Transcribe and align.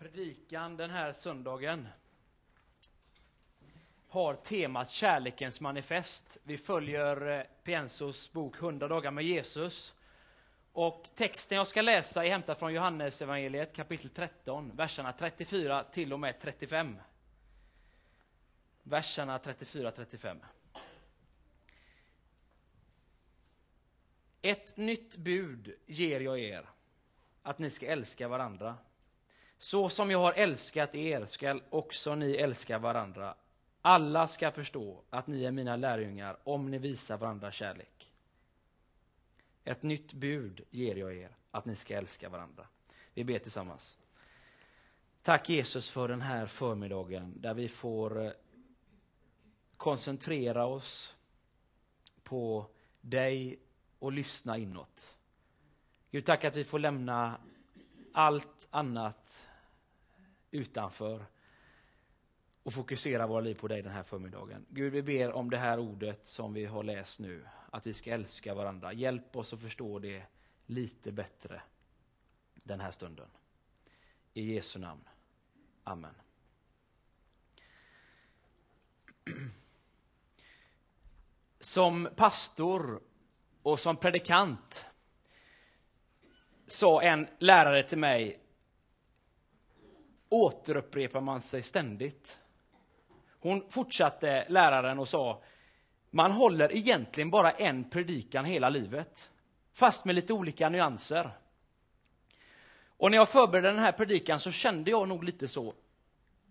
Predikan 0.00 0.76
den 0.76 0.90
här 0.90 1.12
söndagen 1.12 1.88
har 4.08 4.34
temat 4.34 4.90
Kärlekens 4.90 5.60
manifest. 5.60 6.38
Vi 6.42 6.58
följer 6.58 7.38
eh, 7.38 7.44
Piensos 7.62 8.32
bok 8.32 8.56
100 8.56 8.88
dagar 8.88 9.10
med 9.10 9.24
Jesus. 9.24 9.94
Och 10.72 11.08
texten 11.14 11.58
jag 11.58 11.66
ska 11.66 11.82
läsa 11.82 12.24
är 12.24 12.30
hämtad 12.30 12.58
från 12.58 12.74
Johannes 12.74 13.22
evangeliet 13.22 13.76
kapitel 13.76 14.10
13, 14.10 14.76
verserna 14.76 15.12
34 15.12 15.84
till 15.84 16.12
och 16.12 16.20
med 16.20 16.40
35. 16.40 16.96
Verserna 18.82 19.38
34-35. 19.38 20.38
Ett 24.42 24.76
nytt 24.76 25.16
bud 25.16 25.74
ger 25.86 26.20
jag 26.20 26.38
er, 26.38 26.68
att 27.42 27.58
ni 27.58 27.70
ska 27.70 27.86
älska 27.86 28.28
varandra. 28.28 28.76
Så 29.62 29.88
som 29.88 30.10
jag 30.10 30.18
har 30.18 30.32
älskat 30.32 30.94
er 30.94 31.26
skall 31.26 31.62
också 31.70 32.14
ni 32.14 32.34
älska 32.34 32.78
varandra. 32.78 33.34
Alla 33.82 34.28
ska 34.28 34.50
förstå 34.50 35.02
att 35.10 35.26
ni 35.26 35.44
är 35.44 35.50
mina 35.50 35.76
lärjungar 35.76 36.36
om 36.44 36.70
ni 36.70 36.78
visar 36.78 37.16
varandra 37.16 37.52
kärlek. 37.52 38.12
Ett 39.64 39.82
nytt 39.82 40.12
bud 40.12 40.60
ger 40.70 40.96
jag 40.96 41.16
er, 41.16 41.36
att 41.50 41.64
ni 41.64 41.76
ska 41.76 41.96
älska 41.96 42.28
varandra. 42.28 42.66
Vi 43.14 43.24
ber 43.24 43.38
tillsammans. 43.38 43.98
Tack 45.22 45.48
Jesus 45.48 45.90
för 45.90 46.08
den 46.08 46.20
här 46.20 46.46
förmiddagen 46.46 47.40
där 47.40 47.54
vi 47.54 47.68
får 47.68 48.24
eh, 48.24 48.32
koncentrera 49.76 50.66
oss 50.66 51.14
på 52.22 52.66
dig 53.00 53.58
och 53.98 54.12
lyssna 54.12 54.58
inåt. 54.58 55.16
Gud, 56.10 56.26
tack 56.26 56.44
att 56.44 56.56
vi 56.56 56.64
får 56.64 56.78
lämna 56.78 57.40
allt 58.12 58.68
annat 58.70 59.46
utanför 60.50 61.26
och 62.62 62.72
fokusera 62.72 63.26
våra 63.26 63.40
liv 63.40 63.54
på 63.54 63.68
dig 63.68 63.82
den 63.82 63.92
här 63.92 64.02
förmiddagen. 64.02 64.66
Gud, 64.68 64.92
vi 64.92 65.02
ber 65.02 65.32
om 65.32 65.50
det 65.50 65.58
här 65.58 65.78
ordet 65.78 66.26
som 66.26 66.54
vi 66.54 66.64
har 66.64 66.82
läst 66.82 67.18
nu, 67.18 67.46
att 67.70 67.86
vi 67.86 67.94
ska 67.94 68.10
älska 68.10 68.54
varandra. 68.54 68.92
Hjälp 68.92 69.36
oss 69.36 69.52
att 69.52 69.60
förstå 69.60 69.98
det 69.98 70.22
lite 70.66 71.12
bättre 71.12 71.62
den 72.54 72.80
här 72.80 72.90
stunden. 72.90 73.28
I 74.32 74.54
Jesu 74.54 74.78
namn. 74.78 75.08
Amen. 75.84 76.14
Som 81.60 82.08
pastor 82.16 83.00
och 83.62 83.80
som 83.80 83.96
predikant 83.96 84.86
sa 86.66 87.02
en 87.02 87.28
lärare 87.38 87.82
till 87.82 87.98
mig 87.98 88.40
återupprepar 90.30 91.20
man 91.20 91.40
sig 91.40 91.62
ständigt. 91.62 92.38
Hon 93.40 93.70
fortsatte, 93.70 94.44
läraren, 94.48 94.98
och 94.98 95.08
sa 95.08 95.42
man 96.10 96.32
håller 96.32 96.76
egentligen 96.76 97.30
bara 97.30 97.50
en 97.50 97.90
predikan 97.90 98.44
hela 98.44 98.68
livet, 98.68 99.30
fast 99.72 100.04
med 100.04 100.14
lite 100.14 100.32
olika 100.32 100.68
nyanser. 100.68 101.30
Och 102.86 103.10
när 103.10 103.18
jag 103.18 103.28
förberedde 103.28 103.68
den 103.68 103.78
här 103.78 103.92
predikan 103.92 104.40
så 104.40 104.50
kände 104.50 104.90
jag 104.90 105.08
nog 105.08 105.24
lite 105.24 105.48
så. 105.48 105.74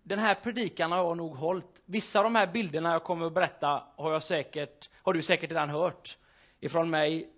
Den 0.04 0.20
här 0.20 0.36
predikan 0.36 0.92
har 0.92 0.98
jag 0.98 1.18
nog 1.18 1.36
hållit. 1.36 1.82
Vissa 1.86 2.20
av 2.20 2.24
de 2.24 2.36
här 2.36 2.48
bilderna 2.48 2.92
jag 2.92 3.04
kommer 3.04 3.26
att 3.26 3.34
berätta 3.34 3.84
har, 3.96 4.12
jag 4.12 4.24
säkert, 4.24 4.90
har 4.96 5.14
du 5.14 5.22
säkert 5.22 5.52
redan 5.52 5.70
hört 5.70 6.18
ifrån 6.60 6.90
mig. 6.90 7.30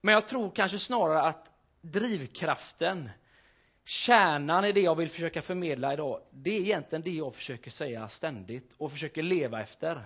Men 0.00 0.14
jag 0.14 0.26
tror 0.26 0.50
kanske 0.50 0.78
snarare 0.78 1.22
att 1.22 1.50
drivkraften 1.80 3.10
Kärnan 3.84 4.64
i 4.64 4.72
det 4.72 4.80
jag 4.80 4.94
vill 4.94 5.08
försöka 5.08 5.42
förmedla 5.42 5.92
idag, 5.92 6.20
det 6.30 6.50
är 6.50 6.60
egentligen 6.60 7.02
det 7.02 7.10
jag 7.10 7.34
försöker 7.34 7.70
säga 7.70 8.08
ständigt 8.08 8.74
och 8.78 8.92
försöker 8.92 9.22
leva 9.22 9.60
efter. 9.60 10.04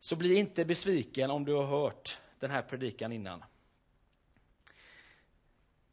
Så 0.00 0.16
bli 0.16 0.34
inte 0.34 0.64
besviken 0.64 1.30
om 1.30 1.44
du 1.44 1.54
har 1.54 1.64
hört 1.64 2.18
den 2.38 2.50
här 2.50 2.62
predikan 2.62 3.12
innan. 3.12 3.44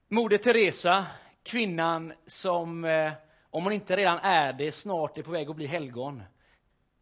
Moder 0.07 0.37
Teresa, 0.37 1.05
kvinnan 1.43 2.13
som, 2.25 2.85
eh, 2.85 3.13
om 3.49 3.63
hon 3.63 3.73
inte 3.73 3.95
redan 3.95 4.19
är 4.19 4.53
det, 4.53 4.71
snart 4.71 5.17
är 5.17 5.23
på 5.23 5.31
väg 5.31 5.49
att 5.49 5.55
bli 5.55 5.67
helgon. 5.67 6.23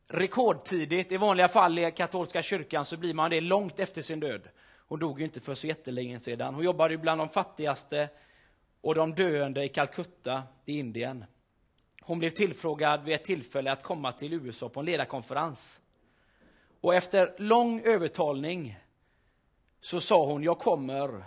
Rekordtidigt, 0.08 1.12
i 1.12 1.18
vanliga 1.18 1.48
fall 1.48 1.80
i 1.80 1.92
katolska 1.92 2.42
kyrkan 2.42 2.86
så 2.86 2.98
blir 2.98 3.14
man 3.14 3.30
det 3.30 3.42
långt 3.42 3.80
efter 3.80 4.02
sin 4.02 4.20
död. 4.20 4.50
Hon 4.88 5.00
dog 5.00 5.20
ju 5.20 5.26
inte 5.26 5.40
för 5.40 5.56
så 5.56 5.68
jättelänge 5.68 6.20
sedan. 6.20 6.56
Hon 6.56 6.64
jobbade 6.64 6.94
ju 6.94 6.98
bland 6.98 7.22
de 7.22 7.30
fattigaste 7.30 8.10
och 8.84 8.96
de 8.96 9.14
döende 9.16 9.64
i 9.64 9.70
Calcutta 9.70 10.44
i 10.66 10.80
Indien. 10.80 11.26
Hon 12.02 12.20
blev 12.20 12.30
tillfrågad 12.30 13.04
vid 13.04 13.16
ett 13.16 13.24
tillfälle 13.24 13.72
att 13.72 13.84
komma 13.84 14.12
till 14.12 14.34
USA 14.34 14.70
på 14.70 14.80
en 14.80 14.86
ledarkonferens. 14.86 15.80
Och 16.82 16.96
efter 16.96 17.36
lång 17.38 17.82
övertalning 17.82 18.80
så 19.82 20.02
sa 20.02 20.26
hon, 20.26 20.44
jag 20.44 20.60
kommer 20.60 21.24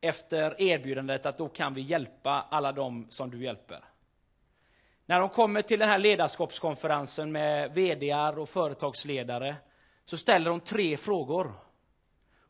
efter 0.00 0.62
erbjudandet 0.62 1.26
att 1.26 1.38
då 1.38 1.48
kan 1.48 1.74
vi 1.74 1.80
hjälpa 1.80 2.46
alla 2.50 2.72
dem 2.72 3.06
som 3.10 3.30
du 3.30 3.44
hjälper. 3.44 3.84
När 5.06 5.20
de 5.20 5.28
kommer 5.28 5.62
till 5.62 5.78
den 5.78 5.88
här 5.88 5.98
ledarskapskonferensen 5.98 7.32
med 7.32 7.74
VD 7.74 8.14
och 8.14 8.48
företagsledare 8.48 9.56
så 10.04 10.16
ställer 10.16 10.50
hon 10.50 10.60
tre 10.60 10.96
frågor. 10.96 11.52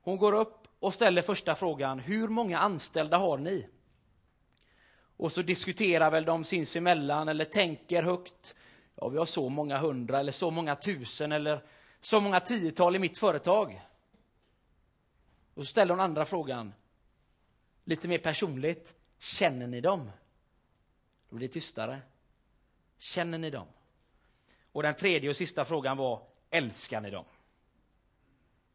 Hon 0.02 0.16
går 0.16 0.32
upp 0.32 0.68
och 0.78 0.94
ställer 0.94 1.22
första 1.22 1.54
frågan, 1.54 1.98
hur 1.98 2.28
många 2.28 2.58
anställda 2.58 3.16
har 3.16 3.38
ni? 3.38 3.68
Och 5.18 5.32
så 5.32 5.42
diskuterar 5.42 6.10
väl 6.10 6.24
de 6.24 6.44
sinsemellan 6.44 7.28
eller 7.28 7.44
tänker 7.44 8.02
högt. 8.02 8.56
Ja, 8.94 9.08
vi 9.08 9.18
har 9.18 9.24
så 9.24 9.48
många 9.48 9.78
hundra 9.78 10.20
eller 10.20 10.32
så 10.32 10.50
många 10.50 10.76
tusen 10.76 11.32
eller 11.32 11.64
så 12.00 12.20
många 12.20 12.40
tiotal 12.40 12.96
i 12.96 12.98
mitt 12.98 13.18
företag. 13.18 13.80
Och 15.54 15.66
så 15.66 15.70
ställer 15.70 15.94
hon 15.94 16.00
andra 16.00 16.24
frågan, 16.24 16.74
lite 17.84 18.08
mer 18.08 18.18
personligt. 18.18 18.94
Känner 19.18 19.66
ni 19.66 19.80
dem? 19.80 20.10
Då 21.28 21.36
blir 21.36 21.48
det 21.48 21.52
tystare. 21.52 22.00
Känner 22.98 23.38
ni 23.38 23.50
dem? 23.50 23.66
Och 24.72 24.82
den 24.82 24.94
tredje 24.94 25.30
och 25.30 25.36
sista 25.36 25.64
frågan 25.64 25.96
var, 25.96 26.22
älskar 26.50 27.00
ni 27.00 27.10
dem? 27.10 27.24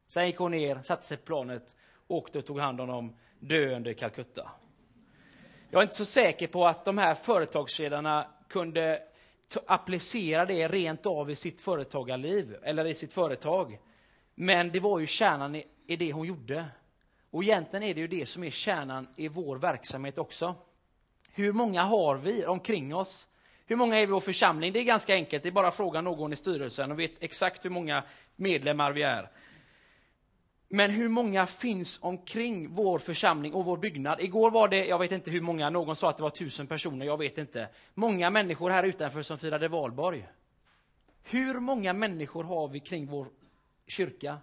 Sen 0.07 0.25
gick 0.25 0.37
hon 0.37 0.51
ner, 0.51 0.81
satte 0.81 1.07
sig 1.07 1.17
på 1.17 1.25
planet, 1.25 1.75
åkte 2.07 2.39
och 2.39 2.45
tog 2.45 2.59
hand 2.59 2.81
om 2.81 2.87
dem, 2.87 3.15
döende 3.39 3.91
i 3.91 3.93
Calcutta. 3.93 4.51
Jag 5.73 5.79
är 5.79 5.83
inte 5.83 5.95
så 5.95 6.05
säker 6.05 6.47
på 6.47 6.67
att 6.67 6.85
de 6.85 6.97
här 6.97 7.15
företagsledarna 7.15 8.27
kunde 8.49 8.99
applicera 9.67 10.45
det 10.45 10.67
rent 10.67 11.05
av 11.05 11.31
i 11.31 11.35
sitt 11.35 11.61
företagarliv, 11.61 12.55
eller 12.63 12.85
i 12.85 12.95
sitt 12.95 13.13
företag. 13.13 13.79
Men 14.35 14.71
det 14.71 14.79
var 14.79 14.99
ju 14.99 15.07
kärnan 15.07 15.55
i, 15.55 15.65
i 15.87 15.95
det 15.95 16.11
hon 16.11 16.27
gjorde. 16.27 16.65
Och 17.31 17.43
egentligen 17.43 17.83
är 17.83 17.93
det 17.93 18.01
ju 18.01 18.07
det 18.07 18.25
som 18.25 18.43
är 18.43 18.49
kärnan 18.49 19.07
i 19.15 19.27
vår 19.27 19.57
verksamhet 19.57 20.17
också. 20.17 20.55
Hur 21.31 21.53
många 21.53 21.83
har 21.83 22.15
vi 22.15 22.45
omkring 22.45 22.95
oss? 22.95 23.27
Hur 23.65 23.75
många 23.75 23.95
är 23.95 23.99
vi 23.99 24.11
i 24.11 24.13
vår 24.13 24.19
församling? 24.19 24.73
Det 24.73 24.79
är 24.79 24.83
ganska 24.83 25.13
enkelt, 25.13 25.43
det 25.43 25.49
är 25.49 25.53
bara 25.53 25.67
att 25.67 25.75
fråga 25.75 26.01
någon 26.01 26.33
i 26.33 26.35
styrelsen 26.35 26.91
och 26.91 26.99
vet 26.99 27.23
exakt 27.23 27.65
hur 27.65 27.69
många 27.69 28.03
medlemmar 28.35 28.91
vi 28.91 29.01
är. 29.01 29.29
Men 30.75 30.91
hur 30.91 31.09
många 31.09 31.45
finns 31.45 31.99
omkring 32.01 32.69
vår 32.69 32.99
församling 32.99 33.53
och 33.53 33.65
vår 33.65 33.77
byggnad? 33.77 34.21
Igår 34.21 34.51
var 34.51 34.67
det, 34.67 34.85
jag 34.85 34.99
vet 34.99 35.11
inte 35.11 35.31
hur 35.31 35.41
många, 35.41 35.69
någon 35.69 35.95
sa 35.95 36.09
att 36.09 36.17
det 36.17 36.23
var 36.23 36.29
tusen 36.29 36.67
personer, 36.67 37.05
jag 37.05 37.17
vet 37.17 37.37
inte. 37.37 37.69
Många 37.93 38.29
människor 38.29 38.69
här 38.69 38.83
utanför 38.83 39.21
som 39.21 39.37
firade 39.37 39.67
valborg. 39.67 40.27
Hur 41.23 41.59
många 41.59 41.93
människor 41.93 42.43
har 42.43 42.67
vi 42.67 42.79
kring 42.79 43.07
vår 43.07 43.27
kyrka? 43.87 44.37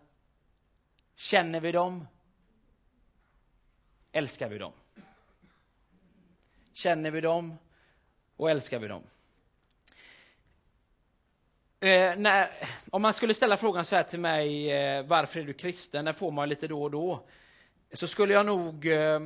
Känner 1.15 1.61
vi 1.61 1.73
dem? 1.73 2.07
Älskar 4.13 4.49
vi 4.49 4.59
dem? 4.59 4.73
Känner 6.73 7.11
vi 7.11 7.21
dem 7.21 7.57
och 8.37 8.51
älskar 8.51 8.79
vi 8.79 8.89
dem? 8.89 9.03
Eh, 11.83 12.17
när, 12.17 12.51
om 12.91 13.03
man 13.03 13.15
skulle 13.15 13.35
ställa 13.35 13.57
frågan 13.57 13.85
så 13.85 13.97
här 13.97 14.03
till 14.03 14.21
mig, 14.21 14.71
eh, 14.71 15.07
varför 15.07 15.41
är 15.41 15.45
du 15.45 15.53
kristen? 15.53 16.05
Den 16.05 16.15
får 16.15 16.31
man 16.31 16.49
lite 16.49 16.69
då 16.69 16.83
och 16.83 16.91
då. 16.91 17.27
Så 17.93 18.07
skulle 18.07 18.35
jag 18.35 18.47
nog, 18.47 18.87
eh, 18.87 19.21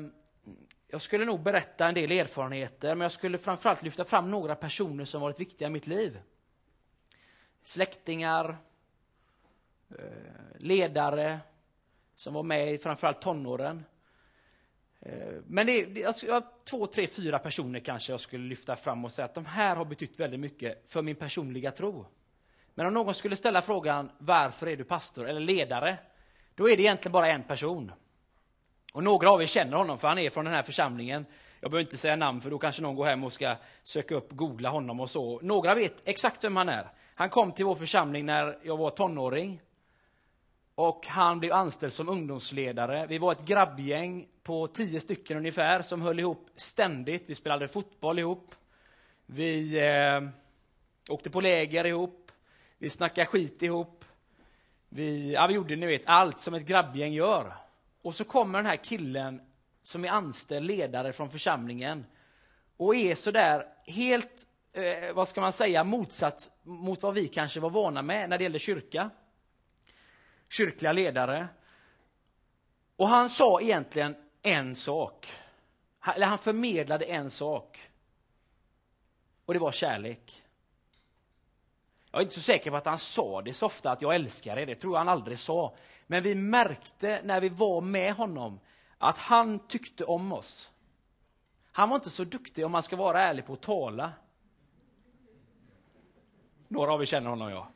jag 0.89 1.01
skulle 1.01 1.25
nog 1.25 1.43
berätta 1.43 1.89
en 1.89 1.95
del 1.95 2.13
erfarenheter, 2.13 2.95
men 2.95 3.01
jag 3.01 3.13
skulle 3.13 3.39
framförallt 3.39 3.83
lyfta 3.83 4.05
fram 4.05 4.31
några 4.31 4.55
personer 4.55 5.05
som 5.05 5.21
varit 5.21 5.41
viktiga 5.41 5.69
i 5.69 5.71
mitt 5.71 5.87
liv. 5.87 6.19
Släktingar, 7.65 8.57
eh, 9.91 10.59
ledare 10.59 11.39
som 12.15 12.35
var 12.35 12.43
med 12.43 12.73
i 12.73 12.79
framförallt 12.79 13.21
tonåren. 13.21 13.85
Eh, 15.01 15.35
men 15.47 15.67
det, 15.67 15.85
det, 15.85 16.05
alltså, 16.05 16.27
jag, 16.27 16.43
två, 16.65 16.87
tre, 16.87 17.07
fyra 17.07 17.39
personer 17.39 17.81
kanske 17.81 18.13
jag 18.13 18.21
skulle 18.21 18.49
lyfta 18.49 18.77
fram 18.77 19.05
och 19.05 19.13
säga 19.13 19.27
att 19.27 19.35
de 19.35 19.47
här 19.47 19.77
har 19.77 19.85
betytt 19.85 20.21
väldigt 20.21 20.41
mycket 20.41 20.91
för 20.91 21.03
min 21.03 21.17
personliga 21.17 21.71
tro. 21.71 22.07
Men 22.75 22.87
om 22.87 22.95
någon 22.95 23.15
skulle 23.15 23.37
ställa 23.37 23.63
frågan 23.63 24.11
varför 24.19 24.67
är 24.67 24.77
du 24.77 24.85
pastor 24.85 25.29
eller 25.29 25.41
ledare? 25.41 25.97
Då 26.55 26.69
är 26.69 26.77
det 26.77 26.83
egentligen 26.83 27.13
bara 27.13 27.29
en 27.29 27.43
person. 27.43 27.93
Och 28.93 29.05
några 29.05 29.31
av 29.31 29.43
er 29.43 29.47
känner 29.47 29.77
honom 29.77 29.99
för 29.99 30.09
han 30.09 30.19
är 30.19 30.31
från 30.31 30.45
den 30.45 30.55
här 30.55 30.63
församlingen. 30.63 31.27
Jag 31.61 31.71
behöver 31.71 31.85
inte 31.85 31.97
säga 31.97 32.17
namn 32.17 32.41
för 32.41 32.51
då 32.51 32.59
kanske 32.59 32.83
någon 32.83 32.97
går 32.97 33.07
hem 33.07 33.25
och 33.25 33.33
ska 33.33 33.57
söka 33.83 34.15
upp, 34.15 34.33
googla 34.33 34.69
honom 34.69 35.01
och 35.01 35.11
så. 35.11 35.41
Några 35.43 35.75
vet 35.75 35.95
exakt 36.05 36.45
vem 36.45 36.57
han 36.57 36.69
är. 36.69 36.89
Han 37.15 37.31
kom 37.31 37.53
till 37.53 37.65
vår 37.65 37.75
församling 37.75 38.27
när 38.27 38.59
jag 38.63 38.77
var 38.77 38.91
tonåring. 38.91 39.61
Och 40.75 41.07
han 41.07 41.41
blev 41.41 41.53
anställd 41.53 41.93
som 41.93 42.09
ungdomsledare. 42.09 43.07
Vi 43.07 43.19
var 43.19 43.33
ett 43.33 43.45
grabbgäng 43.45 44.29
på 44.43 44.67
tio 44.67 45.01
stycken 45.01 45.37
ungefär 45.37 45.83
som 45.83 46.03
höll 46.03 46.21
ihop 46.21 46.51
ständigt. 46.55 47.25
Vi 47.27 47.35
spelade 47.35 47.69
fotboll 47.69 48.19
ihop. 48.19 48.55
Vi 49.27 49.79
eh, 49.79 50.29
åkte 51.09 51.31
på 51.31 51.41
läger 51.41 51.85
ihop. 51.87 52.24
Vi 52.79 52.91
snackade 52.91 53.27
skit 53.27 53.63
ihop. 53.63 54.05
Vi, 54.89 55.33
ja, 55.33 55.47
vi 55.47 55.55
gjorde 55.55 55.77
ni 55.77 55.87
vet, 55.87 56.03
allt 56.07 56.41
som 56.41 56.55
ett 56.55 56.67
grabbgäng 56.67 57.13
gör. 57.13 57.57
Och 58.03 58.15
så 58.15 58.25
kommer 58.25 58.59
den 58.59 58.67
här 58.67 58.77
killen 58.77 59.41
som 59.83 60.05
är 60.05 60.09
anställd 60.09 60.67
ledare 60.67 61.13
från 61.13 61.31
församlingen 61.31 62.07
och 62.77 62.95
är 62.95 63.15
så 63.15 63.31
där 63.31 63.67
helt, 63.87 64.47
eh, 64.73 65.15
vad 65.15 65.29
ska 65.29 65.41
man 65.41 65.53
säga, 65.53 65.85
motsatt 65.85 66.51
mot 66.63 67.03
vad 67.03 67.15
vi 67.15 67.29
kanske 67.29 67.61
var 67.61 67.71
vana 67.71 68.03
med 68.03 68.29
när 68.29 68.39
det 68.39 68.45
gällde 68.45 68.59
kyrka. 68.59 69.11
Kyrkliga 70.49 70.93
ledare. 70.93 71.49
Och 72.97 73.09
han 73.09 73.31
sa 73.31 73.61
egentligen 73.61 74.17
en 74.43 74.75
sak. 74.75 75.33
Eller 76.15 76.27
han 76.27 76.39
förmedlade 76.39 77.05
en 77.05 77.31
sak. 77.31 77.91
Och 79.45 79.55
det 79.55 79.61
var 79.61 79.73
kärlek. 79.73 80.44
Jag 82.15 82.21
är 82.21 82.23
inte 82.23 82.35
så 82.35 82.41
säker 82.41 82.71
på 82.71 82.77
att 82.77 82.87
han 82.87 82.99
sa 82.99 83.43
det 83.43 83.55
så 83.55 83.67
ofta, 83.67 83.91
att 83.91 84.03
jag 84.03 84.15
älskar 84.15 84.59
er. 84.59 84.67
Det 84.67 84.75
tror 84.75 84.93
jag 84.93 84.99
han 84.99 85.09
aldrig 85.09 85.39
sa. 85.39 85.75
Men 86.07 86.23
vi 86.23 86.35
märkte 86.35 87.21
när 87.25 87.41
vi 87.41 87.49
var 87.49 87.81
med 87.81 88.15
honom 88.15 88.61
att 88.99 89.19
han 89.19 89.59
tyckte 89.59 90.05
om 90.05 90.33
oss. 90.33 90.71
Han 91.73 91.89
var 91.89 91.97
inte 91.97 92.11
så 92.11 92.25
duktig, 92.25 92.67
om 92.67 92.73
man 92.73 92.83
ska 92.83 92.97
vara 92.97 93.23
ärlig, 93.23 93.47
på 93.47 93.53
att 93.53 93.61
tala. 93.61 94.13
Några 96.69 96.93
av 96.93 97.03
er 97.03 97.07
känner 97.07 97.31
honom, 97.31 97.51
ja. 97.51 97.69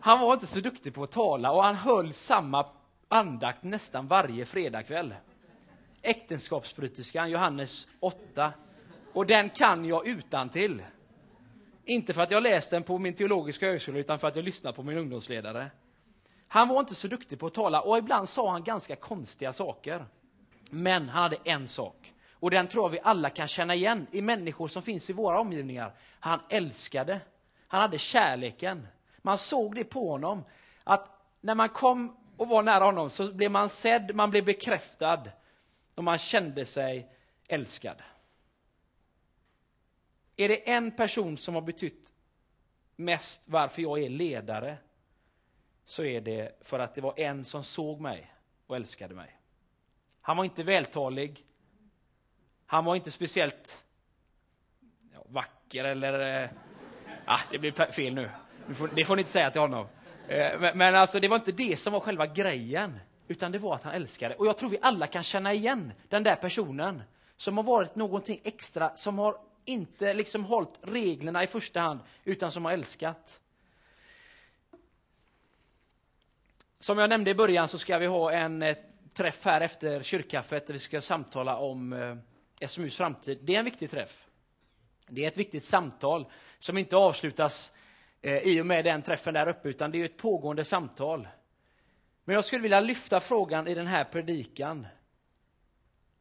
Han 0.00 0.20
var 0.20 0.34
inte 0.34 0.46
så 0.46 0.60
duktig 0.60 0.94
på 0.94 1.02
att 1.02 1.12
tala 1.12 1.52
och 1.52 1.64
han 1.64 1.74
höll 1.74 2.12
samma 2.12 2.66
andakt 3.08 3.62
nästan 3.62 4.06
varje 4.06 4.46
fredagkväll. 4.46 5.14
Äktenskapsbryterskan, 6.02 7.30
Johannes 7.30 7.86
8. 8.00 8.52
Och 9.12 9.26
den 9.26 9.50
kan 9.50 9.84
jag 9.84 10.06
utan 10.06 10.48
till. 10.48 10.82
Inte 11.84 12.14
för 12.14 12.22
att 12.22 12.30
jag 12.30 12.42
läst 12.42 12.70
den 12.70 12.82
på 12.82 12.98
min 12.98 13.14
teologiska 13.14 13.66
högskola, 13.66 13.98
utan 13.98 14.18
för 14.18 14.28
att 14.28 14.36
jag 14.36 14.44
lyssnade 14.44 14.76
på 14.76 14.82
min 14.82 14.98
ungdomsledare. 14.98 15.70
Han 16.48 16.68
var 16.68 16.80
inte 16.80 16.94
så 16.94 17.08
duktig 17.08 17.38
på 17.38 17.46
att 17.46 17.54
tala 17.54 17.80
och 17.80 17.98
ibland 17.98 18.28
sa 18.28 18.50
han 18.50 18.64
ganska 18.64 18.96
konstiga 18.96 19.52
saker. 19.52 20.06
Men 20.70 21.08
han 21.08 21.22
hade 21.22 21.36
en 21.44 21.68
sak. 21.68 22.12
Och 22.32 22.50
den 22.50 22.68
tror 22.68 22.84
jag 22.84 22.90
vi 22.90 23.00
alla 23.02 23.30
kan 23.30 23.48
känna 23.48 23.74
igen 23.74 24.06
i 24.10 24.20
människor 24.20 24.68
som 24.68 24.82
finns 24.82 25.10
i 25.10 25.12
våra 25.12 25.40
omgivningar. 25.40 25.92
Han 26.20 26.40
älskade. 26.50 27.20
Han 27.68 27.80
hade 27.80 27.98
kärleken. 27.98 28.86
Man 29.22 29.38
såg 29.38 29.74
det 29.74 29.84
på 29.84 30.10
honom. 30.10 30.44
Att 30.84 31.08
när 31.40 31.54
man 31.54 31.68
kom 31.68 32.16
och 32.36 32.48
var 32.48 32.62
nära 32.62 32.84
honom 32.84 33.10
så 33.10 33.32
blev 33.32 33.50
man 33.50 33.68
sedd, 33.68 34.14
man 34.14 34.30
blev 34.30 34.44
bekräftad 34.44 35.22
och 35.94 36.04
man 36.04 36.18
kände 36.18 36.66
sig 36.66 37.08
älskad. 37.48 37.96
Är 40.36 40.48
det 40.48 40.70
en 40.70 40.90
person 40.90 41.36
som 41.36 41.54
har 41.54 41.62
betytt 41.62 42.12
mest 42.96 43.42
varför 43.46 43.82
jag 43.82 44.02
är 44.02 44.08
ledare 44.08 44.76
så 45.84 46.04
är 46.04 46.20
det 46.20 46.58
för 46.60 46.78
att 46.78 46.94
det 46.94 47.00
var 47.00 47.20
en 47.20 47.44
som 47.44 47.64
såg 47.64 48.00
mig 48.00 48.32
och 48.66 48.76
älskade 48.76 49.14
mig. 49.14 49.38
Han 50.20 50.36
var 50.36 50.44
inte 50.44 50.62
vältalig. 50.62 51.44
Han 52.66 52.84
var 52.84 52.96
inte 52.96 53.10
speciellt 53.10 53.84
ja, 55.12 55.24
vacker 55.28 55.84
eller... 55.84 56.42
Eh, 56.42 56.50
ah, 57.24 57.40
det 57.50 57.58
blir 57.58 57.92
fel 57.92 58.14
nu. 58.14 58.30
Det 58.66 58.74
får, 58.74 58.90
det 58.94 59.04
får 59.04 59.16
ni 59.16 59.20
inte 59.20 59.32
säga 59.32 59.50
till 59.50 59.60
honom. 59.60 59.86
Eh, 60.28 60.60
men, 60.60 60.78
men 60.78 60.94
alltså, 60.94 61.20
det 61.20 61.28
var 61.28 61.36
inte 61.36 61.52
det 61.52 61.76
som 61.76 61.92
var 61.92 62.00
själva 62.00 62.26
grejen, 62.26 63.00
utan 63.28 63.52
det 63.52 63.58
var 63.58 63.74
att 63.74 63.82
han 63.82 63.94
älskade. 63.94 64.34
Och 64.34 64.46
jag 64.46 64.58
tror 64.58 64.70
vi 64.70 64.78
alla 64.82 65.06
kan 65.06 65.22
känna 65.22 65.52
igen 65.52 65.92
den 66.08 66.22
där 66.22 66.36
personen 66.36 67.02
som 67.36 67.56
har 67.56 67.64
varit 67.64 67.94
någonting 67.96 68.40
extra, 68.44 68.96
som 68.96 69.18
har 69.18 69.36
inte 69.64 70.14
liksom 70.14 70.44
hållit 70.44 70.78
reglerna 70.82 71.42
i 71.42 71.46
första 71.46 71.80
hand, 71.80 72.00
utan 72.24 72.52
som 72.52 72.64
har 72.64 72.72
älskat. 72.72 73.40
Som 76.78 76.98
jag 76.98 77.10
nämnde 77.10 77.30
i 77.30 77.34
början 77.34 77.68
så 77.68 77.78
ska 77.78 77.98
vi 77.98 78.06
ha 78.06 78.32
en 78.32 78.62
eh, 78.62 78.76
träff 79.14 79.44
här 79.44 79.60
efter 79.60 80.02
kyrkkaffet 80.02 80.66
där 80.66 80.72
vi 80.72 80.78
ska 80.78 81.00
samtala 81.00 81.56
om 81.56 81.92
eh, 81.92 82.68
SMUs 82.68 82.96
framtid. 82.96 83.38
Det 83.42 83.54
är 83.54 83.58
en 83.58 83.64
viktig 83.64 83.90
träff. 83.90 84.28
Det 85.08 85.24
är 85.24 85.28
ett 85.28 85.36
viktigt 85.36 85.64
samtal 85.64 86.26
som 86.58 86.78
inte 86.78 86.96
avslutas 86.96 87.72
eh, 88.22 88.38
i 88.38 88.60
och 88.60 88.66
med 88.66 88.84
den 88.84 89.02
träffen 89.02 89.34
där 89.34 89.48
uppe, 89.48 89.68
utan 89.68 89.90
det 89.90 90.00
är 90.00 90.04
ett 90.04 90.16
pågående 90.16 90.64
samtal. 90.64 91.28
Men 92.24 92.34
jag 92.34 92.44
skulle 92.44 92.62
vilja 92.62 92.80
lyfta 92.80 93.20
frågan 93.20 93.68
i 93.68 93.74
den 93.74 93.86
här 93.86 94.04
predikan. 94.04 94.86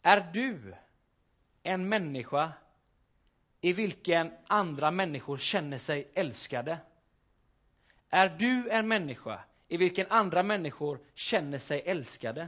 Är 0.01 0.29
du 0.33 0.75
en 1.63 1.89
människa 1.89 2.51
i 3.63 3.73
vilken 3.73 4.31
andra 4.47 4.91
människor 4.91 5.37
känner 5.37 5.77
sig 5.77 6.11
älskade? 6.13 6.77
Är 8.09 8.29
du 8.29 8.69
en 8.69 8.87
människa 8.87 9.39
i 9.67 9.77
vilken 9.77 10.07
andra 10.09 10.43
människor 10.43 10.99
känner 11.13 11.57
sig 11.57 11.81
älskade? 11.85 12.47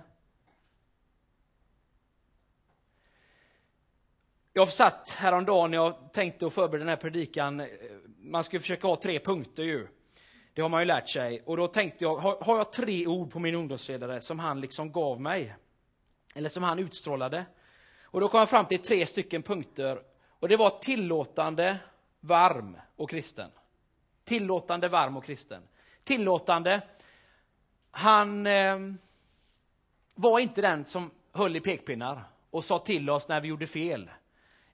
Jag 4.53 4.67
satt 4.67 5.09
häromdagen 5.09 5.71
när 5.71 5.77
jag 5.77 6.13
tänkte 6.13 6.45
och 6.45 6.53
förbereda 6.53 6.79
den 6.85 6.89
här 6.89 6.95
predikan. 6.95 7.59
Eh, 7.59 7.67
man 8.17 8.43
ska 8.43 8.59
försöka 8.59 8.87
ha 8.87 8.95
tre 8.95 9.19
punkter 9.19 9.63
ju. 9.63 9.87
Det 10.53 10.61
har 10.61 10.69
man 10.69 10.81
ju 10.81 10.85
lärt 10.85 11.09
sig. 11.09 11.41
Och 11.45 11.57
då 11.57 11.67
tänkte 11.67 12.03
jag, 12.03 12.15
har, 12.15 12.57
jag 12.57 12.71
tre 12.71 13.07
ord 13.07 13.31
på 13.31 13.39
min 13.39 13.55
ungdomsledare 13.55 14.21
som 14.21 14.39
han 14.39 14.61
liksom 14.61 14.91
gav 14.91 15.21
mig? 15.21 15.55
Eller 16.35 16.49
som 16.49 16.63
han 16.63 16.79
utstrålade? 16.79 17.45
Och 18.03 18.19
då 18.19 18.27
kom 18.27 18.39
jag 18.39 18.49
fram 18.49 18.65
till 18.65 18.79
tre 18.79 19.05
stycken 19.05 19.43
punkter 19.43 20.14
och 20.45 20.49
det 20.49 20.57
var 20.57 20.69
tillåtande, 20.69 21.77
varm 22.19 22.77
och 22.95 23.09
kristen. 23.09 23.49
Tillåtande, 24.23 24.87
varm 24.87 25.17
och 25.17 25.23
kristen. 25.23 25.61
Tillåtande. 26.03 26.81
Han 27.91 28.47
eh, 28.47 28.79
var 30.15 30.39
inte 30.39 30.61
den 30.61 30.85
som 30.85 31.11
höll 31.31 31.55
i 31.55 31.59
pekpinnar 31.59 32.23
och 32.49 32.63
sa 32.63 32.79
till 32.79 33.09
oss 33.09 33.27
när 33.27 33.41
vi 33.41 33.47
gjorde 33.47 33.67
fel. 33.67 34.09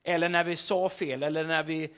Eller 0.02 0.28
när 0.28 0.44
vi 0.44 0.56
sa 0.56 0.88
fel, 0.88 1.22
eller 1.22 1.44
när 1.44 1.62
vi 1.62 1.84
eh, 1.84 1.90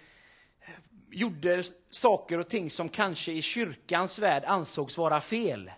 gjorde 1.11 1.63
saker 1.91 2.39
och 2.39 2.49
ting 2.49 2.71
som 2.71 2.89
kanske 2.89 3.33
i 3.33 3.43
kyrkans 3.43 4.19
värld 4.19 4.45
ansågs 4.47 4.99
vara 4.99 5.21
fel. 5.21 5.71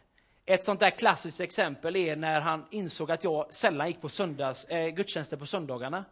Ett 0.46 0.64
sånt 0.64 0.80
där 0.80 0.90
klassiskt 0.90 1.40
exempel 1.40 1.96
är 1.96 2.16
när 2.16 2.40
han 2.40 2.66
insåg 2.70 3.10
att 3.10 3.24
jag 3.24 3.54
sällan 3.54 3.86
gick 3.86 4.00
på 4.00 4.08
söndags, 4.08 4.64
eh, 4.64 4.88
gudstjänster 4.88 5.36
på 5.36 5.46
söndagarna. 5.46 6.04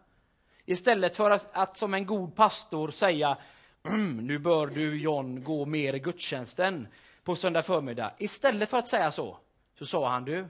Istället 0.67 1.17
för 1.17 1.31
att, 1.31 1.49
att 1.53 1.77
som 1.77 1.95
en 1.95 2.07
god 2.07 2.37
pastor 2.37 2.91
säga 2.91 3.39
mm, 3.83 4.27
nu 4.27 4.39
bör 4.39 4.67
du 4.67 5.01
John 5.01 5.45
gå 5.45 5.67
mer 5.67 5.95
i 5.95 5.99
gudstjänsten 5.99 6.89
på 7.25 7.37
söndag 7.37 7.63
förmiddag. 7.63 8.15
Istället 8.19 8.71
för 8.71 8.79
att 8.79 8.89
säga 8.89 9.13
så, 9.13 9.39
så 9.79 9.87
sa 9.87 10.11
han 10.11 10.25
du, 10.25 10.47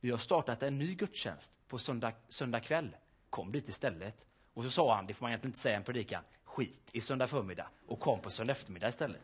vi 0.00 0.10
har 0.10 0.18
startat 0.18 0.62
en 0.62 0.78
ny 0.78 0.94
gudstjänst 0.94 1.52
på 1.68 1.78
söndag, 1.78 2.12
söndag 2.28 2.60
kväll. 2.60 2.96
Kom 3.30 3.52
dit 3.52 3.68
istället. 3.68 4.24
Och 4.54 4.62
så 4.64 4.70
sa 4.70 4.94
han, 4.94 5.06
det 5.06 5.14
får 5.14 5.24
man 5.24 5.30
egentligen 5.30 5.50
inte 5.50 5.60
säga 5.60 5.74
i 5.74 5.76
en 5.76 5.84
predikan, 5.84 6.22
skit 6.44 6.88
i 6.92 7.00
söndag 7.00 7.26
förmiddag 7.26 7.66
och 7.86 8.00
kom 8.00 8.20
på 8.20 8.30
söndag 8.30 8.52
eftermiddag 8.52 8.88
istället. 8.88 9.20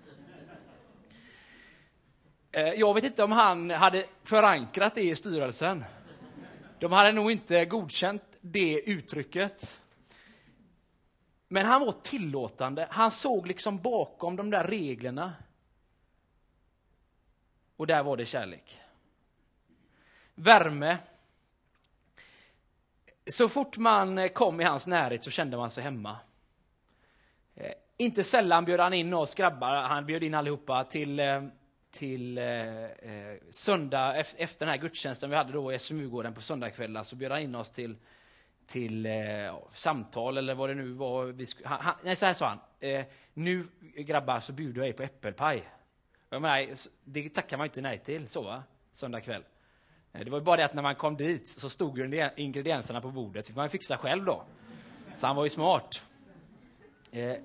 Eh, 2.53 2.63
jag 2.63 2.95
vet 2.95 3.05
inte 3.05 3.25
om 3.25 3.33
han 3.33 3.71
hade 3.71 4.07
förankrat 4.25 4.95
det 4.95 5.03
i 5.03 5.17
styrelsen. 5.17 5.85
De 6.79 6.93
hade 6.93 7.13
nog 7.13 7.33
inte 7.33 7.65
godkänt 7.65 8.23
det 8.41 8.81
uttrycket. 8.81 9.81
Men 11.53 11.67
han 11.67 11.81
var 11.81 11.93
tillåtande. 11.93 12.87
Han 12.91 13.11
såg 13.11 13.47
liksom 13.47 13.79
bakom 13.79 14.37
de 14.37 14.51
där 14.51 14.65
reglerna. 14.65 15.33
Och 17.77 17.87
där 17.87 18.03
var 18.03 18.17
det 18.17 18.27
kärlek. 18.27 18.81
Värme. 20.35 20.99
Så 23.31 23.49
fort 23.49 23.77
man 23.77 24.29
kom 24.29 24.61
i 24.61 24.65
hans 24.65 24.87
närhet 24.87 25.23
så 25.23 25.31
kände 25.31 25.57
man 25.57 25.71
sig 25.71 25.85
hemma. 25.85 26.17
Eh, 27.55 27.73
inte 27.97 28.25
sällan 28.25 28.65
bjöd 28.65 28.81
han 28.81 28.95
in 28.95 29.15
oss 29.15 29.35
grabbar, 29.35 29.75
han 29.75 30.07
bjöd 30.07 30.23
in 30.23 30.35
allihopa 30.35 30.85
till, 30.85 31.21
eh, 31.21 31.45
till 31.91 32.39
eh, 32.39 32.85
eh 32.85 33.37
söndag, 33.51 34.17
efter 34.17 34.59
den 34.59 34.69
här 34.69 34.83
gudstjänsten 34.83 35.31
vi 35.31 35.37
hade 35.37 35.53
då 35.53 35.73
i 35.73 35.79
SMU-gården 35.79 36.35
på 36.35 36.41
söndagskvällar, 36.41 37.03
så 37.03 37.17
bjöd 37.17 37.33
han 37.33 37.41
in 37.41 37.55
oss 37.55 37.71
till 37.71 37.97
till 38.71 39.07
eh, 39.07 39.13
samtal 39.73 40.39
eller 40.39 40.55
vad 40.55 40.69
det 40.69 40.75
nu 40.75 40.93
var. 40.93 41.25
Vi 41.25 41.47
han, 41.65 41.81
han, 41.81 41.95
nej, 42.03 42.17
så 42.17 42.27
här 42.27 42.33
sa 42.33 42.49
han. 42.49 42.59
Eh, 42.81 43.05
nu 43.35 43.69
grabbar 43.97 44.41
så 44.41 44.53
bjuder 44.53 44.81
jag 44.81 44.89
er 44.89 44.93
på 44.93 45.03
äppelpaj. 45.03 45.69
Jag 46.29 46.43
menar, 46.43 46.69
det 47.05 47.29
tackar 47.29 47.57
man 47.57 47.67
inte 47.67 47.81
nej 47.81 47.99
till 47.99 48.29
så 48.29 48.43
va? 48.43 48.63
Söndag 48.93 49.21
kväll. 49.21 49.45
Eh, 50.13 50.25
det 50.25 50.31
var 50.31 50.41
bara 50.41 50.57
det 50.57 50.65
att 50.65 50.75
när 50.75 50.83
man 50.83 50.95
kom 50.95 51.17
dit 51.17 51.49
så 51.49 51.71
stod 51.71 51.99
ju 51.99 52.31
ingredienserna 52.37 53.01
på 53.01 53.11
bordet. 53.11 53.47
fick 53.47 53.57
man 53.57 53.71
fixa 53.71 53.97
själv 53.97 54.25
då. 54.25 54.45
Så 55.17 55.27
han 55.27 55.37
var 55.37 55.45
ju 55.45 55.51
smart. 55.51 56.03
Eh, 57.13 57.37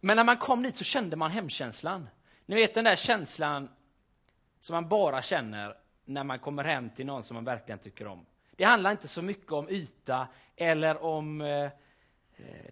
men 0.00 0.16
när 0.16 0.24
man 0.24 0.36
kom 0.36 0.62
dit 0.62 0.76
så 0.76 0.84
kände 0.84 1.16
man 1.16 1.30
hemkänslan. 1.30 2.08
Ni 2.46 2.54
vet 2.54 2.74
den 2.74 2.84
där 2.84 2.96
känslan 2.96 3.68
som 4.60 4.74
man 4.74 4.88
bara 4.88 5.22
känner 5.22 5.74
när 6.04 6.24
man 6.24 6.38
kommer 6.38 6.64
hem 6.64 6.90
till 6.90 7.06
någon 7.06 7.22
som 7.22 7.34
man 7.34 7.44
verkligen 7.44 7.78
tycker 7.78 8.06
om. 8.06 8.26
Det 8.58 8.64
handlar 8.64 8.90
inte 8.90 9.08
så 9.08 9.22
mycket 9.22 9.52
om 9.52 9.68
yta 9.68 10.28
eller 10.56 11.02
om 11.02 11.40
eh, 11.40 11.64
eh, 11.66 11.70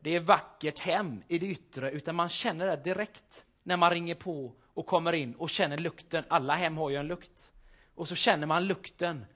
det 0.01 0.17
är 0.17 0.21
vackert 0.21 0.79
hem 0.79 1.23
i 1.29 1.39
det 1.39 1.47
yttre, 1.47 1.91
utan 1.91 2.15
man 2.15 2.29
känner 2.29 2.67
det 2.67 2.77
direkt 2.77 3.45
när 3.63 3.77
man 3.77 3.91
ringer 3.91 4.15
på 4.15 4.53
och 4.75 4.87
kommer 4.87 5.13
in 5.13 5.35
och 5.35 5.51
känner 5.51 5.79
lukten. 5.79 6.25
Alla 6.29 6.55
hem 6.55 6.77
har 6.77 6.91
ju 6.91 6.97
en 6.97 7.07
lukt. 7.07 7.51
Och 7.95 8.09
så 8.09 8.15
känner 8.15 8.47
man 8.47 8.67
lukten 8.67 9.27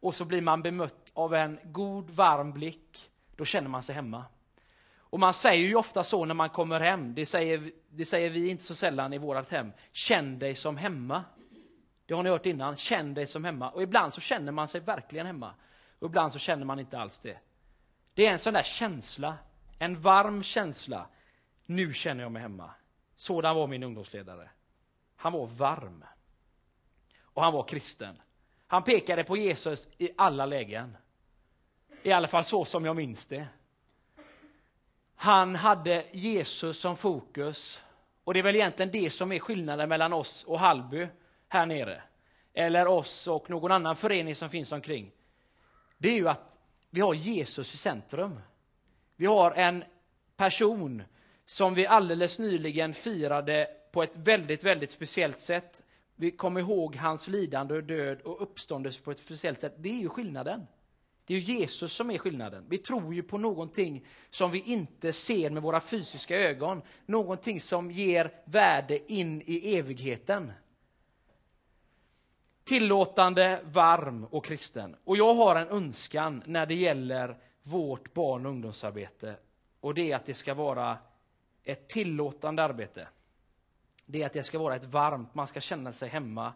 och 0.00 0.14
så 0.14 0.24
blir 0.24 0.40
man 0.40 0.62
bemött 0.62 1.10
av 1.14 1.34
en 1.34 1.58
god, 1.64 2.10
varm 2.10 2.52
blick. 2.52 3.10
Då 3.36 3.44
känner 3.44 3.68
man 3.68 3.82
sig 3.82 3.94
hemma. 3.94 4.24
Och 4.98 5.20
man 5.20 5.34
säger 5.34 5.66
ju 5.66 5.74
ofta 5.74 6.04
så 6.04 6.24
när 6.24 6.34
man 6.34 6.50
kommer 6.50 6.80
hem, 6.80 7.14
det 7.14 7.26
säger, 7.26 7.70
det 7.90 8.04
säger 8.04 8.30
vi 8.30 8.48
inte 8.48 8.64
så 8.64 8.74
sällan 8.74 9.12
i 9.12 9.18
vårt 9.18 9.50
hem, 9.50 9.72
känn 9.92 10.38
dig 10.38 10.54
som 10.54 10.76
hemma. 10.76 11.24
Det 12.06 12.14
har 12.14 12.22
ni 12.22 12.30
hört 12.30 12.46
innan, 12.46 12.76
känn 12.76 13.14
dig 13.14 13.26
som 13.26 13.44
hemma. 13.44 13.70
Och 13.70 13.82
ibland 13.82 14.14
så 14.14 14.20
känner 14.20 14.52
man 14.52 14.68
sig 14.68 14.80
verkligen 14.80 15.26
hemma. 15.26 15.54
Och 15.98 16.08
ibland 16.08 16.32
så 16.32 16.38
känner 16.38 16.64
man 16.64 16.78
inte 16.78 16.98
alls 16.98 17.18
det. 17.18 17.38
Det 18.14 18.26
är 18.26 18.32
en 18.32 18.38
sån 18.38 18.54
där 18.54 18.62
känsla, 18.62 19.38
en 19.78 20.00
varm 20.00 20.42
känsla. 20.42 21.06
Nu 21.66 21.92
känner 21.92 22.22
jag 22.22 22.32
mig 22.32 22.42
hemma. 22.42 22.70
Sådan 23.14 23.56
var 23.56 23.66
min 23.66 23.82
ungdomsledare. 23.82 24.50
Han 25.16 25.32
var 25.32 25.46
varm. 25.46 26.04
Och 27.22 27.42
han 27.42 27.52
var 27.52 27.62
kristen. 27.62 28.22
Han 28.66 28.82
pekade 28.82 29.24
på 29.24 29.36
Jesus 29.36 29.88
i 29.98 30.10
alla 30.16 30.46
lägen. 30.46 30.96
I 32.02 32.12
alla 32.12 32.28
fall 32.28 32.44
så 32.44 32.64
som 32.64 32.84
jag 32.84 32.96
minns 32.96 33.26
det. 33.26 33.46
Han 35.16 35.54
hade 35.54 36.06
Jesus 36.12 36.80
som 36.80 36.96
fokus. 36.96 37.82
Och 38.24 38.34
det 38.34 38.40
är 38.40 38.44
väl 38.44 38.56
egentligen 38.56 38.92
det 38.92 39.10
som 39.10 39.32
är 39.32 39.38
skillnaden 39.38 39.88
mellan 39.88 40.12
oss 40.12 40.44
och 40.44 40.60
Hallby 40.60 41.08
här 41.48 41.66
nere. 41.66 42.02
Eller 42.54 42.86
oss 42.86 43.26
och 43.26 43.50
någon 43.50 43.72
annan 43.72 43.96
förening 43.96 44.34
som 44.34 44.50
finns 44.50 44.72
omkring. 44.72 45.12
Det 45.98 46.08
är 46.08 46.14
ju 46.14 46.28
att 46.28 46.58
vi 46.90 47.00
har 47.00 47.14
Jesus 47.14 47.74
i 47.74 47.76
centrum. 47.76 48.40
Vi 49.16 49.26
har 49.26 49.50
en 49.50 49.84
person 50.36 51.02
som 51.44 51.74
vi 51.74 51.86
alldeles 51.86 52.38
nyligen 52.38 52.94
firade 52.94 53.68
på 53.92 54.02
ett 54.02 54.16
väldigt, 54.16 54.64
väldigt 54.64 54.90
speciellt 54.90 55.38
sätt. 55.38 55.82
Vi 56.16 56.30
kommer 56.30 56.60
ihåg 56.60 56.96
hans 56.96 57.28
lidande 57.28 57.74
och 57.74 57.84
död 57.84 58.20
och 58.20 58.42
uppståndelse 58.42 59.02
på 59.02 59.10
ett 59.10 59.18
speciellt 59.18 59.60
sätt. 59.60 59.74
Det 59.78 59.88
är 59.88 60.00
ju 60.00 60.08
skillnaden. 60.08 60.66
Det 61.26 61.34
är 61.34 61.38
ju 61.38 61.54
Jesus 61.54 61.92
som 61.92 62.10
är 62.10 62.18
skillnaden. 62.18 62.64
Vi 62.68 62.78
tror 62.78 63.14
ju 63.14 63.22
på 63.22 63.38
någonting 63.38 64.06
som 64.30 64.50
vi 64.50 64.60
inte 64.60 65.12
ser 65.12 65.50
med 65.50 65.62
våra 65.62 65.80
fysiska 65.80 66.36
ögon. 66.36 66.82
Någonting 67.06 67.60
som 67.60 67.90
ger 67.90 68.32
värde 68.44 69.12
in 69.12 69.42
i 69.46 69.76
evigheten. 69.76 70.52
Tillåtande, 72.66 73.60
varm 73.64 74.24
och 74.24 74.44
kristen. 74.44 74.96
Och 75.04 75.16
jag 75.16 75.34
har 75.34 75.56
en 75.56 75.68
önskan 75.68 76.42
när 76.46 76.66
det 76.66 76.74
gäller 76.74 77.36
vårt 77.62 78.14
barn 78.14 78.46
och 78.46 78.52
ungdomsarbete. 78.52 79.36
Och 79.80 79.94
det 79.94 80.12
är 80.12 80.16
att 80.16 80.26
det 80.26 80.34
ska 80.34 80.54
vara 80.54 80.98
ett 81.64 81.88
tillåtande 81.88 82.62
arbete. 82.62 83.08
Det 84.06 84.22
är 84.22 84.26
att 84.26 84.32
det 84.32 84.42
ska 84.42 84.58
vara 84.58 84.76
ett 84.76 84.84
varmt, 84.84 85.34
man 85.34 85.46
ska 85.46 85.60
känna 85.60 85.92
sig 85.92 86.08
hemma. 86.08 86.52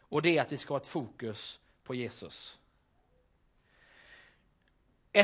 Och 0.00 0.22
det 0.22 0.38
är 0.38 0.42
att 0.42 0.52
vi 0.52 0.56
ska 0.56 0.74
ha 0.74 0.80
ett 0.80 0.86
fokus 0.86 1.60
på 1.84 1.94
Jesus. 1.94 2.58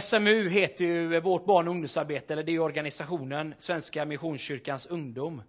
SMU 0.00 0.48
heter 0.48 0.84
ju 0.84 1.20
vårt 1.20 1.44
barn 1.44 1.68
och 1.68 1.72
ungdomsarbete, 1.72 2.32
eller 2.32 2.42
det 2.42 2.52
är 2.52 2.60
organisationen 2.60 3.54
Svenska 3.58 4.04
Missionskyrkans 4.04 4.86
ungdom. 4.86 5.42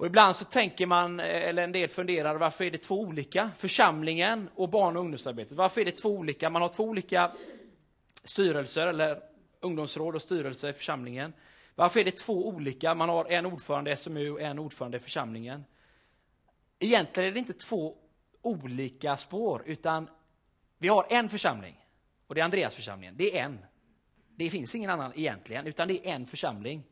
Och 0.00 0.06
ibland 0.06 0.36
så 0.36 0.44
tänker 0.44 0.86
man, 0.86 1.20
eh, 1.20 1.26
eller 1.26 1.62
en 1.62 1.72
del 1.72 1.88
funderar, 1.88 2.36
varför 2.36 2.64
är 2.64 2.70
det 2.70 2.78
två 2.78 3.00
olika? 3.00 3.50
Församlingen 3.56 4.48
och 4.54 4.68
barn 4.68 4.96
och 4.96 5.02
ungdomsarbetet. 5.02 5.56
Varför 5.56 5.80
är 5.80 5.84
det 5.84 5.92
två 5.92 6.08
olika? 6.08 6.50
Man 6.50 6.62
har 6.62 6.68
två 6.68 6.84
olika 6.84 7.32
styrelser, 8.24 8.86
eller 8.86 9.22
ungdomsråd 9.60 10.14
och 10.14 10.22
styrelse 10.22 10.68
i 10.68 10.72
församlingen. 10.72 11.32
Varför 11.74 12.00
är 12.00 12.04
det 12.04 12.16
två 12.16 12.48
olika? 12.48 12.94
Man 12.94 13.08
har 13.08 13.32
en 13.32 13.46
ordförande 13.46 13.92
i 13.92 13.96
SMU 13.96 14.30
och 14.30 14.40
en 14.40 14.58
ordförande 14.58 14.96
i 14.96 15.00
församlingen. 15.00 15.64
Egentligen 16.78 17.28
är 17.28 17.32
det 17.32 17.38
inte 17.38 17.52
två 17.52 17.96
olika 18.42 19.16
spår, 19.16 19.62
utan 19.66 20.10
vi 20.78 20.88
har 20.88 21.06
en 21.10 21.28
församling. 21.28 21.84
Och 22.26 22.34
det 22.34 22.40
är 22.40 22.44
Andreasförsamlingen. 22.44 23.16
Det 23.16 23.38
är 23.38 23.44
en. 23.44 23.58
Det 24.36 24.50
finns 24.50 24.74
ingen 24.74 24.90
annan 24.90 25.12
egentligen, 25.14 25.66
utan 25.66 25.88
det 25.88 26.08
är 26.08 26.14
en 26.14 26.26
församling. 26.26 26.84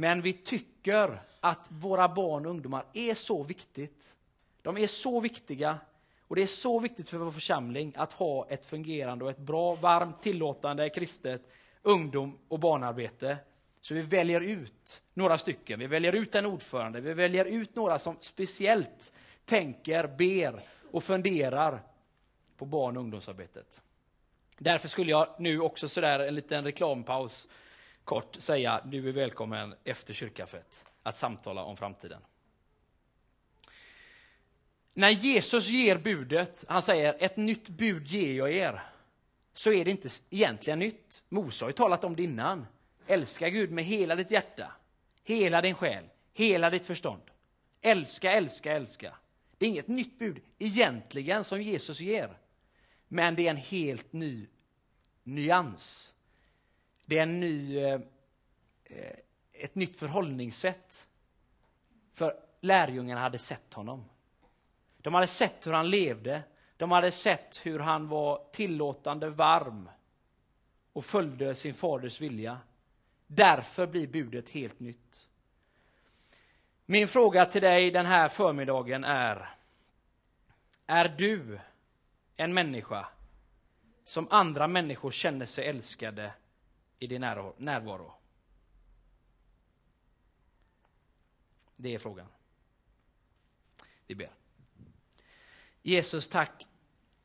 Men 0.00 0.22
vi 0.22 0.32
tycker 0.32 1.22
att 1.40 1.66
våra 1.68 2.08
barn 2.08 2.46
och 2.46 2.50
ungdomar 2.50 2.84
är 2.92 3.14
så 3.14 3.42
viktigt. 3.42 4.16
De 4.62 4.78
är 4.78 4.86
så 4.86 5.20
viktiga 5.20 5.78
och 6.22 6.36
det 6.36 6.42
är 6.42 6.46
så 6.46 6.80
viktigt 6.80 7.08
för 7.08 7.18
vår 7.18 7.30
församling 7.30 7.92
att 7.96 8.12
ha 8.12 8.48
ett 8.48 8.66
fungerande 8.66 9.24
och 9.24 9.30
ett 9.30 9.38
bra, 9.38 9.74
varmt, 9.74 10.22
tillåtande, 10.22 10.88
kristet 10.88 11.42
ungdom 11.82 12.38
och 12.48 12.58
barnarbete. 12.58 13.36
Så 13.80 13.94
vi 13.94 14.00
väljer 14.00 14.40
ut 14.40 15.02
några 15.14 15.38
stycken. 15.38 15.80
Vi 15.80 15.86
väljer 15.86 16.12
ut 16.12 16.34
en 16.34 16.46
ordförande. 16.46 17.00
Vi 17.00 17.14
väljer 17.14 17.44
ut 17.44 17.76
några 17.76 17.98
som 17.98 18.16
speciellt 18.20 19.12
tänker, 19.44 20.06
ber 20.06 20.60
och 20.90 21.04
funderar 21.04 21.82
på 22.56 22.64
barn 22.64 22.96
och 22.96 23.02
ungdomsarbetet. 23.02 23.80
Därför 24.58 24.88
skulle 24.88 25.10
jag 25.10 25.28
nu 25.38 25.60
också 25.60 25.88
sådär 25.88 26.20
en 26.20 26.34
liten 26.34 26.64
reklampaus 26.64 27.48
kort 28.08 28.36
säga 28.38 28.80
du 28.84 29.08
är 29.08 29.12
välkommen 29.12 29.74
efter 29.84 30.14
kyrkkaffet 30.14 30.84
att 31.02 31.16
samtala 31.16 31.62
om 31.62 31.76
framtiden. 31.76 32.20
När 34.94 35.08
Jesus 35.10 35.68
ger 35.68 35.98
budet, 35.98 36.64
han 36.68 36.82
säger 36.82 37.16
ett 37.18 37.36
nytt 37.36 37.68
bud 37.68 38.06
ger 38.06 38.34
jag 38.34 38.52
er, 38.52 38.82
så 39.52 39.72
är 39.72 39.84
det 39.84 39.90
inte 39.90 40.08
egentligen 40.30 40.78
nytt. 40.78 41.22
Mose 41.28 41.64
har 41.64 41.70
ju 41.70 41.72
talat 41.72 42.04
om 42.04 42.16
det 42.16 42.22
innan. 42.22 42.66
Älska 43.06 43.48
Gud 43.48 43.70
med 43.70 43.84
hela 43.84 44.14
ditt 44.14 44.30
hjärta, 44.30 44.72
hela 45.24 45.60
din 45.60 45.74
själ, 45.74 46.04
hela 46.32 46.70
ditt 46.70 46.84
förstånd. 46.84 47.22
Älska, 47.80 48.32
älska, 48.32 48.72
älska. 48.72 49.14
Det 49.58 49.66
är 49.66 49.70
inget 49.70 49.88
nytt 49.88 50.18
bud 50.18 50.40
egentligen 50.58 51.44
som 51.44 51.62
Jesus 51.62 52.00
ger. 52.00 52.38
Men 53.08 53.34
det 53.34 53.46
är 53.46 53.50
en 53.50 53.56
helt 53.56 54.12
ny 54.12 54.46
nyans. 55.22 56.12
Det 57.08 57.18
är 57.18 57.22
en 57.22 57.40
ny, 57.40 57.78
eh, 57.78 58.00
eh, 58.84 59.16
ett 59.52 59.74
nytt 59.74 59.98
förhållningssätt. 59.98 61.08
För 62.14 62.40
lärjungarna 62.60 63.20
hade 63.20 63.38
sett 63.38 63.74
honom. 63.74 64.04
De 64.96 65.14
hade 65.14 65.26
sett 65.26 65.66
hur 65.66 65.72
han 65.72 65.90
levde. 65.90 66.42
De 66.76 66.92
hade 66.92 67.10
sett 67.10 67.66
hur 67.66 67.78
han 67.78 68.08
var 68.08 68.44
tillåtande 68.52 69.30
varm 69.30 69.88
och 70.92 71.04
följde 71.04 71.54
sin 71.54 71.74
faders 71.74 72.20
vilja. 72.20 72.58
Därför 73.26 73.86
blir 73.86 74.06
budet 74.06 74.48
helt 74.48 74.80
nytt. 74.80 75.28
Min 76.86 77.08
fråga 77.08 77.46
till 77.46 77.62
dig 77.62 77.90
den 77.90 78.06
här 78.06 78.28
förmiddagen 78.28 79.04
är, 79.04 79.48
är 80.86 81.08
du 81.08 81.60
en 82.36 82.54
människa 82.54 83.08
som 84.04 84.26
andra 84.30 84.66
människor 84.66 85.10
känner 85.10 85.46
sig 85.46 85.66
älskade 85.66 86.32
i 86.98 87.06
din 87.06 87.20
närvaro? 87.20 88.12
Det 91.76 91.94
är 91.94 91.98
frågan. 91.98 92.26
Vi 94.06 94.14
ber. 94.14 94.30
Jesus, 95.82 96.28
tack 96.28 96.66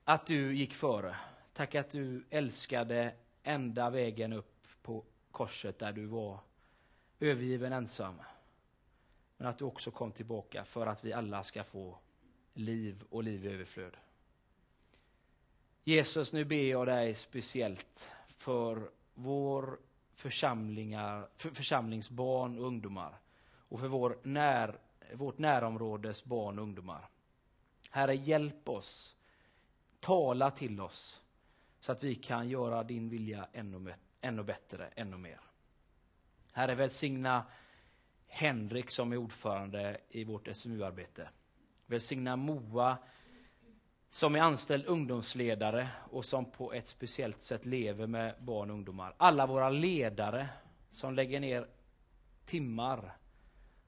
att 0.03 0.25
du 0.25 0.55
gick 0.55 0.73
före. 0.73 1.15
Tack 1.53 1.75
att 1.75 1.89
du 1.89 2.25
älskade 2.29 3.15
ända 3.43 3.89
vägen 3.89 4.33
upp 4.33 4.67
på 4.81 5.03
korset 5.31 5.79
där 5.79 5.93
du 5.93 6.05
var 6.05 6.39
övergiven 7.19 7.73
ensam. 7.73 8.21
Men 9.37 9.47
att 9.47 9.57
du 9.57 9.65
också 9.65 9.91
kom 9.91 10.11
tillbaka 10.11 10.65
för 10.65 10.87
att 10.87 11.03
vi 11.03 11.13
alla 11.13 11.43
ska 11.43 11.63
få 11.63 11.97
liv 12.53 13.03
och 13.09 13.23
liv 13.23 13.45
i 13.45 13.49
överflöd. 13.49 13.97
Jesus, 15.83 16.33
nu 16.33 16.45
ber 16.45 16.63
jag 16.63 16.87
dig 16.87 17.15
speciellt 17.15 18.09
för 18.27 18.91
vår 19.13 19.79
församlingar, 20.13 21.29
för 21.37 21.49
församlingsbarn 21.49 22.59
och 22.59 22.65
ungdomar 22.65 23.19
och 23.55 23.79
för 23.79 23.87
vår 23.87 24.19
när, 24.23 24.79
vårt 25.13 25.37
närområdes 25.37 26.25
barn 26.25 26.59
och 26.59 26.63
ungdomar. 26.63 27.09
Herre, 27.91 28.15
hjälp 28.15 28.69
oss. 28.69 29.15
Tala 29.99 30.51
till 30.51 30.81
oss 30.81 31.21
så 31.79 31.91
att 31.91 32.03
vi 32.03 32.15
kan 32.15 32.49
göra 32.49 32.83
din 32.83 33.09
vilja 33.09 33.47
ännu, 33.53 33.93
ännu 34.21 34.43
bättre, 34.43 34.87
ännu 34.95 35.17
mer. 35.17 35.39
Herre, 36.53 36.75
välsigna 36.75 37.45
Henrik 38.27 38.91
som 38.91 39.11
är 39.11 39.17
ordförande 39.17 39.97
i 40.09 40.23
vårt 40.23 40.47
SMU-arbete. 40.57 41.29
Välsigna 41.85 42.35
Moa 42.35 42.97
som 44.13 44.35
är 44.35 44.39
anställd 44.39 44.85
ungdomsledare 44.85 45.89
och 46.11 46.25
som 46.25 46.51
på 46.51 46.73
ett 46.73 46.87
speciellt 46.87 47.41
sätt 47.41 47.65
lever 47.65 48.07
med 48.07 48.35
barn 48.39 48.69
och 48.69 48.75
ungdomar. 48.75 49.15
Alla 49.17 49.45
våra 49.45 49.69
ledare 49.69 50.49
som 50.91 51.13
lägger 51.13 51.39
ner 51.39 51.67
timmar 52.45 53.17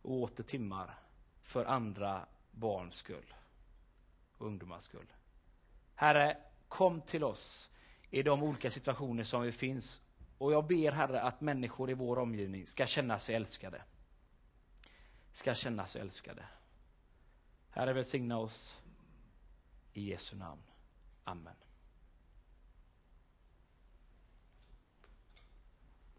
och 0.02 0.12
åter 0.12 0.44
timmar 0.44 1.00
för 1.44 1.66
andra 1.66 2.26
barns 2.52 2.96
skull 2.96 3.34
och 4.38 4.48
ungdomars 4.48 4.84
skull. 4.84 5.08
Herre, 5.96 6.38
kom 6.68 7.02
till 7.02 7.24
oss 7.24 7.70
i 8.10 8.24
de 8.24 8.44
olika 8.44 8.72
situationer 8.72 9.24
som 9.24 9.42
vi 9.42 9.52
finns 9.52 10.02
och 10.38 10.54
jag 10.54 10.68
ber 10.68 10.92
Herre 10.92 11.22
att 11.22 11.42
människor 11.42 11.90
i 11.90 11.94
vår 11.94 12.20
omgivning 12.20 12.68
ska 12.68 12.86
känna 12.86 13.20
sig 13.20 13.36
älskade. 13.36 13.82
Ska 15.34 15.54
känna 15.54 15.88
sig 15.88 16.02
älskade. 16.02 16.44
Herre 17.70 17.94
välsigna 17.94 18.38
oss 18.38 18.82
i 19.96 20.10
Jesu 20.10 20.36
namn. 20.36 20.64
Amen. 21.26 21.65